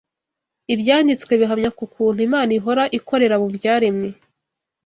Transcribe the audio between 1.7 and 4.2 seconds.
ku kuntu Imana ihora ikorera mu byaremwe